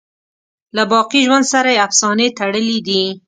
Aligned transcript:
له 0.75 0.83
باقی 0.91 1.19
ژوند 1.27 1.45
سره 1.53 1.69
یې 1.75 1.83
افسانې 1.87 2.27
تړلي 2.39 2.79
دي. 2.87 3.03